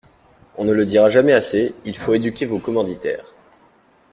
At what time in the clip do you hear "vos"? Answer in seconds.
2.47-2.57